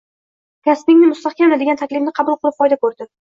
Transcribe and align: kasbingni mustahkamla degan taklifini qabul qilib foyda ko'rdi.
kasbingni 0.69 1.09
mustahkamla 1.11 1.59
degan 1.63 1.79
taklifini 1.83 2.15
qabul 2.21 2.39
qilib 2.43 2.59
foyda 2.63 2.81
ko'rdi. 2.87 3.09